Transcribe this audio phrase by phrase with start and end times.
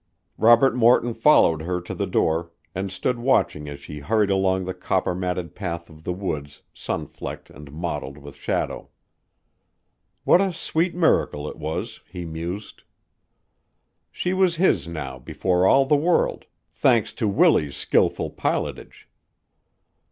[0.39, 4.73] Robert Morton followed her to the door and stood watching as she hurried along the
[4.73, 8.89] copper matted path of the woods sunflecked and mottled with shadow.
[10.23, 12.81] What a sweet miracle it was, he mused!
[14.11, 19.07] She was his now before all the world, thanks to Willie's skilful pilotage.